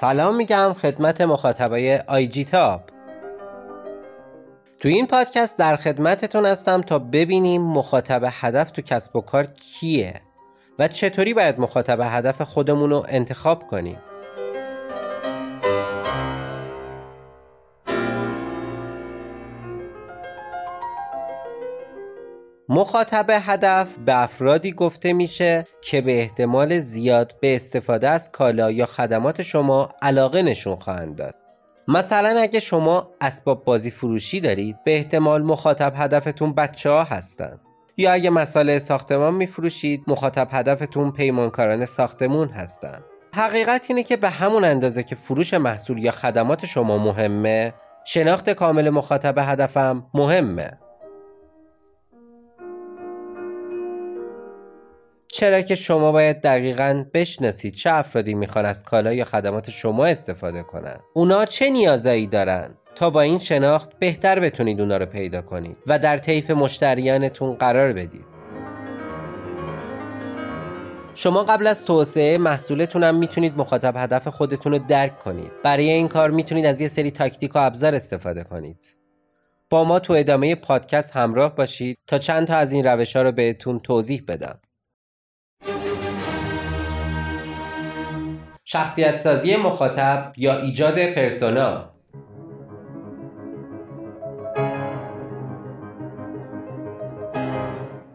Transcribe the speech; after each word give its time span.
سلام 0.00 0.36
میگم 0.36 0.72
خدمت 0.82 1.20
مخاطبای 1.20 1.96
آیجی 1.98 2.44
تاپ. 2.44 2.80
تو 4.80 4.88
این 4.88 5.06
پادکست 5.06 5.58
در 5.58 5.76
خدمتتون 5.76 6.46
هستم 6.46 6.80
تا 6.80 6.98
ببینیم 6.98 7.62
مخاطب 7.62 8.22
هدف 8.30 8.70
تو 8.70 8.82
کسب 8.82 9.16
و 9.16 9.20
کار 9.20 9.44
کیه 9.44 10.20
و 10.78 10.88
چطوری 10.88 11.34
باید 11.34 11.60
مخاطب 11.60 12.00
هدف 12.02 12.42
خودمون 12.42 12.90
رو 12.90 13.06
انتخاب 13.08 13.66
کنیم. 13.66 13.98
مخاطب 22.68 23.26
هدف 23.30 23.94
به 24.06 24.22
افرادی 24.22 24.72
گفته 24.72 25.12
میشه 25.12 25.66
که 25.80 26.00
به 26.00 26.18
احتمال 26.18 26.78
زیاد 26.78 27.34
به 27.40 27.56
استفاده 27.56 28.08
از 28.08 28.32
کالا 28.32 28.70
یا 28.70 28.86
خدمات 28.86 29.42
شما 29.42 29.88
علاقه 30.02 30.42
نشون 30.42 30.76
خواهند 30.76 31.16
داد. 31.16 31.34
مثلا 31.88 32.40
اگه 32.40 32.60
شما 32.60 33.10
اسباب 33.20 33.64
بازی 33.64 33.90
فروشی 33.90 34.40
دارید 34.40 34.76
به 34.84 34.96
احتمال 34.96 35.42
مخاطب 35.42 35.92
هدفتون 35.96 36.54
بچه 36.54 36.90
ها 36.90 37.04
هستند 37.04 37.60
یا 37.96 38.12
اگه 38.12 38.30
مساله 38.30 38.78
ساختمان 38.78 39.34
میفروشید 39.34 40.02
مخاطب 40.06 40.48
هدفتون 40.50 41.12
پیمانکاران 41.12 41.86
ساختمون 41.86 42.48
هستند 42.48 43.04
حقیقت 43.34 43.86
اینه 43.88 44.02
که 44.02 44.16
به 44.16 44.30
همون 44.30 44.64
اندازه 44.64 45.02
که 45.02 45.14
فروش 45.14 45.54
محصول 45.54 45.98
یا 45.98 46.12
خدمات 46.12 46.66
شما 46.66 46.98
مهمه 46.98 47.74
شناخت 48.04 48.50
کامل 48.50 48.90
مخاطب 48.90 49.38
هدفم 49.38 50.06
مهمه. 50.14 50.78
چرا 55.44 55.62
که 55.62 55.74
شما 55.74 56.12
باید 56.12 56.40
دقیقا 56.40 57.04
بشناسید 57.14 57.74
چه 57.74 57.90
افرادی 57.90 58.34
می‌خوان 58.34 58.66
از 58.66 58.84
کالا 58.84 59.12
یا 59.12 59.24
خدمات 59.24 59.70
شما 59.70 60.06
استفاده 60.06 60.62
کنن. 60.62 60.96
اونا 61.12 61.44
چه 61.44 61.70
نیازایی 61.70 62.26
دارن؟ 62.26 62.74
تا 62.94 63.10
با 63.10 63.20
این 63.20 63.38
شناخت 63.38 63.98
بهتر 63.98 64.40
بتونید 64.40 64.80
اونا 64.80 64.96
رو 64.96 65.06
پیدا 65.06 65.42
کنید 65.42 65.76
و 65.86 65.98
در 65.98 66.18
طیف 66.18 66.50
مشتریانتون 66.50 67.54
قرار 67.54 67.92
بدید. 67.92 68.24
شما 71.14 71.42
قبل 71.42 71.66
از 71.66 71.84
توسعه 71.84 72.38
محصولتون 72.38 73.04
هم 73.04 73.16
می‌تونید 73.16 73.58
مخاطب 73.58 73.96
هدف 73.96 74.28
خودتون 74.28 74.72
رو 74.72 74.78
درک 74.78 75.18
کنید. 75.18 75.52
برای 75.62 75.90
این 75.90 76.08
کار 76.08 76.30
می‌تونید 76.30 76.66
از 76.66 76.80
یه 76.80 76.88
سری 76.88 77.10
تاکتیک 77.10 77.56
و 77.56 77.58
ابزار 77.58 77.94
استفاده 77.94 78.44
کنید. 78.44 78.96
با 79.70 79.84
ما 79.84 79.98
تو 79.98 80.12
ادامه 80.12 80.54
پادکست 80.54 81.16
همراه 81.16 81.54
باشید 81.54 81.98
تا 82.06 82.18
چند 82.18 82.46
تا 82.46 82.56
از 82.56 82.72
این 82.72 82.86
روش 82.86 83.16
ها 83.16 83.22
رو 83.22 83.32
بهتون 83.32 83.78
توضیح 83.78 84.24
بدم. 84.28 84.58
شخصیت 88.66 89.16
سازی 89.16 89.56
مخاطب 89.56 90.32
یا 90.36 90.60
ایجاد 90.60 91.06
پرسونا. 91.06 91.90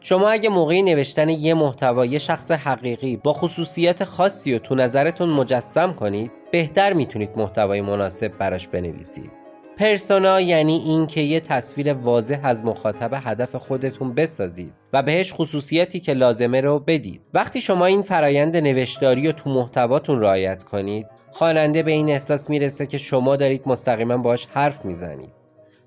شما 0.00 0.28
اگه 0.28 0.48
موقعی 0.48 0.82
نوشتن 0.82 1.28
یه 1.28 1.54
محتوا 1.54 2.06
یه 2.06 2.18
شخص 2.18 2.50
حقیقی 2.50 3.16
با 3.16 3.32
خصوصیت 3.32 4.04
خاصی 4.04 4.52
رو 4.52 4.58
تو 4.58 4.74
نظرتون 4.74 5.28
مجسم 5.28 5.92
کنید 5.92 6.30
بهتر 6.52 6.92
می‌تونید 6.92 7.30
محتوای 7.36 7.80
مناسب 7.80 8.28
براش 8.38 8.68
بنویسید. 8.68 9.41
پرسونا 9.76 10.40
یعنی 10.40 10.76
اینکه 10.86 11.20
یه 11.20 11.40
تصویر 11.40 11.92
واضح 11.92 12.40
از 12.42 12.64
مخاطب 12.64 13.10
هدف 13.14 13.56
خودتون 13.56 14.14
بسازید 14.14 14.72
و 14.92 15.02
بهش 15.02 15.32
خصوصیتی 15.32 16.00
که 16.00 16.12
لازمه 16.12 16.60
رو 16.60 16.78
بدید. 16.78 17.20
وقتی 17.34 17.60
شما 17.60 17.86
این 17.86 18.02
فرایند 18.02 18.56
نوشتاری 18.56 19.26
رو 19.26 19.32
تو 19.32 19.50
محتواتون 19.50 20.20
رعایت 20.20 20.64
کنید 20.64 21.06
خواننده 21.30 21.82
به 21.82 21.90
این 21.90 22.08
احساس 22.08 22.50
می‌رسه 22.50 22.86
که 22.86 22.98
شما 22.98 23.36
دارید 23.36 23.62
مستقیما 23.66 24.16
باش 24.16 24.48
حرف 24.54 24.84
می‌زنید. 24.84 25.32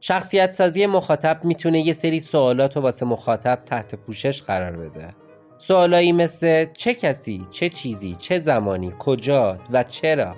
شخصیت 0.00 0.50
سازی 0.50 0.86
مخاطب 0.86 1.40
می‌تونه 1.44 1.80
یه 1.80 1.92
سری 1.92 2.20
سوالات 2.20 2.76
رو 2.76 2.82
واسه 2.82 3.06
مخاطب 3.06 3.58
تحت 3.66 3.94
پوشش 3.94 4.42
قرار 4.42 4.76
بده. 4.76 5.08
سوالایی 5.58 6.12
مثل 6.12 6.66
چه 6.72 6.94
کسی، 6.94 7.42
چه 7.50 7.68
چیزی، 7.68 8.16
چه 8.20 8.38
زمانی، 8.38 8.92
کجا 8.98 9.58
و 9.72 9.82
چرا؟ 9.82 10.36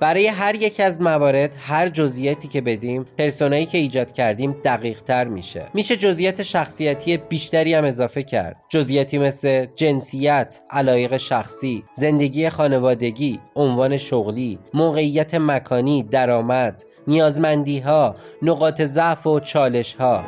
برای 0.00 0.26
هر 0.26 0.54
یک 0.54 0.80
از 0.80 1.00
موارد 1.00 1.56
هر 1.58 1.88
جزئیاتی 1.88 2.48
که 2.48 2.60
بدیم 2.60 3.06
پرسونایی 3.18 3.66
که 3.66 3.78
ایجاد 3.78 4.12
کردیم 4.12 4.56
دقیق 4.64 5.02
تر 5.02 5.24
میشه. 5.24 5.66
میشه 5.74 5.96
جزئیات 5.96 6.42
شخصیتی 6.42 7.16
بیشتری 7.16 7.74
هم 7.74 7.84
اضافه 7.84 8.22
کرد. 8.22 8.56
جزئیاتی 8.68 9.18
مثل 9.18 9.66
جنسیت 9.74 10.60
علایق 10.70 11.16
شخصی 11.16 11.84
زندگی 11.92 12.48
خانوادگی 12.48 13.40
عنوان 13.56 13.96
شغلی 13.96 14.58
موقعیت 14.74 15.34
مکانی 15.34 16.02
درآمد 16.02 16.84
نیازمندی 17.06 17.80
ها 17.80 18.16
نقاط 18.42 18.82
ضعف 18.82 19.26
و 19.26 19.40
چالش 19.40 19.94
ها 19.94 20.24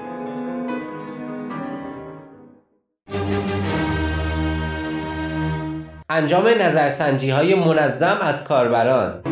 انجام 6.11 6.49
نظرسنجی 6.49 7.31
های 7.31 7.55
منظم 7.55 8.19
از 8.23 8.45
کاربران. 8.45 9.23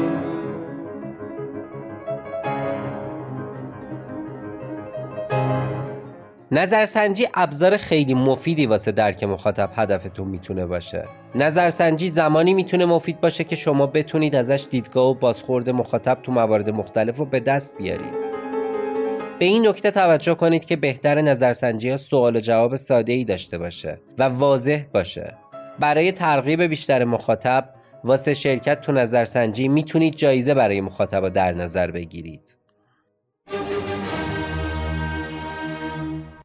نظرسنجی 6.54 7.26
ابزار 7.34 7.76
خیلی 7.76 8.14
مفیدی 8.14 8.66
واسه 8.66 8.92
درک 8.92 9.24
مخاطب 9.24 9.70
هدفتون 9.76 10.28
می‌تونه 10.28 10.66
باشه. 10.66 11.04
نظرسنجی 11.34 12.10
زمانی 12.10 12.54
می‌تونه 12.54 12.84
مفید 12.84 13.20
باشه 13.20 13.44
که 13.44 13.56
شما 13.56 13.86
بتونید 13.86 14.34
ازش 14.34 14.66
دیدگاه 14.70 15.10
و 15.10 15.14
بازخورد 15.14 15.70
مخاطب 15.70 16.18
تو 16.22 16.32
موارد 16.32 16.70
مختلف 16.70 17.16
رو 17.16 17.24
به 17.24 17.40
دست 17.40 17.76
بیارید. 17.76 18.14
به 19.38 19.44
این 19.44 19.68
نکته 19.68 19.90
توجه 19.90 20.34
کنید 20.34 20.64
که 20.64 20.76
بهتر 20.76 21.20
نظرسنجی 21.20 21.90
ها 21.90 21.96
سوال 21.96 22.36
و 22.36 22.40
جواب 22.40 22.76
ساده 22.76 23.12
ای 23.12 23.24
داشته 23.24 23.58
باشه 23.58 23.98
و 24.18 24.22
واضح 24.22 24.82
باشه. 24.92 25.34
برای 25.78 26.12
ترغیب 26.12 26.62
بیشتر 26.62 27.04
مخاطب 27.04 27.70
واسه 28.04 28.34
شرکت 28.34 28.80
تو 28.80 28.92
نظرسنجی 28.92 29.68
می‌تونید 29.68 30.16
جایزه 30.16 30.54
برای 30.54 30.80
مخاطب 30.80 31.28
در 31.28 31.52
نظر 31.52 31.90
بگیرید. 31.90 32.56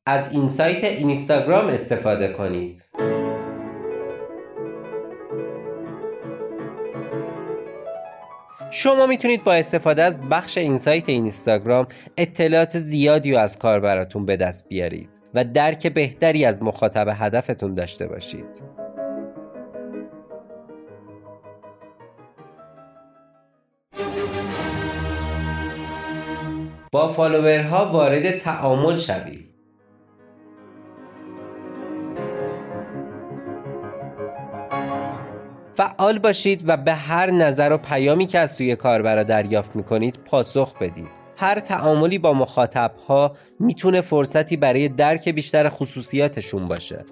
از 0.06 0.34
این 0.34 0.48
سایت 0.48 0.84
اینستاگرام 0.84 1.68
استفاده 1.68 2.28
کنید. 2.34 2.84
شما 8.72 9.06
می‌تونید 9.08 9.44
با 9.44 9.54
استفاده 9.54 10.04
از 10.04 10.20
بخش 10.22 10.58
این 10.58 10.78
سایت 10.78 11.10
اینستاگرام 11.10 11.88
اطلاعات 12.18 12.80
زیادی 12.80 13.32
رو 13.32 13.38
از 13.38 13.60
کاربراتون 13.60 14.26
به 14.26 14.38
دست 14.38 14.68
بیارید 14.68 15.10
و 15.34 15.44
درک 15.44 15.88
بهتری 15.88 16.46
از 16.46 16.64
مخاطب 16.64 17.08
هدفتون 17.20 17.76
داشته 17.76 18.08
باشید. 18.08 18.80
با 26.92 27.08
فالوورها 27.08 27.92
وارد 27.92 28.30
تعامل 28.30 28.98
شوید. 28.98 29.49
فعال 35.80 36.20
باشید 36.20 36.64
و 36.68 36.78
به 36.78 36.94
هر 36.94 37.32
نظر 37.32 37.72
و 37.74 37.78
پیامی 37.78 38.26
که 38.26 38.40
از 38.40 38.52
سوی 38.52 38.76
کاربرا 38.76 39.24
دریافت 39.24 39.76
می‌کنید 39.76 40.20
پاسخ 40.26 40.78
بدید. 40.78 41.10
هر 41.38 41.60
تعاملی 41.60 42.18
با 42.18 42.34
مخاطب 42.34 42.92
ها 43.08 43.36
می‌تونه 43.60 44.02
فرصتی 44.02 44.58
برای 44.58 44.88
درک 44.88 45.30
بیشتر 45.30 45.70
خصوصیاتشون 45.70 46.68
باشه. 46.68 47.06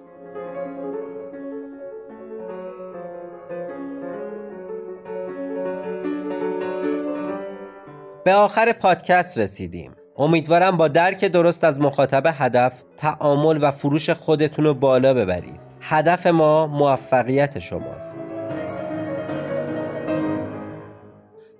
به 8.24 8.34
آخر 8.34 8.72
پادکست 8.72 9.38
رسیدیم. 9.38 9.92
امیدوارم 10.16 10.76
با 10.76 10.88
درک 10.88 11.24
درست 11.24 11.64
از 11.64 11.80
مخاطب 11.80 12.22
هدف 12.26 12.72
تعامل 12.96 13.58
و 13.64 13.70
فروش 13.70 14.10
خودتون 14.10 14.64
رو 14.64 14.74
بالا 14.74 15.14
ببرید. 15.14 15.60
هدف 15.80 16.26
ما 16.26 16.66
موفقیت 16.66 17.58
شماست. 17.58 18.37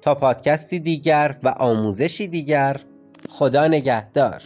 تا 0.03 0.15
پادکستی 0.15 0.79
دیگر 0.79 1.37
و 1.43 1.49
آموزشی 1.49 2.29
دیگر. 2.29 2.81
خدا 3.29 3.67
نگهدار. 3.67 4.43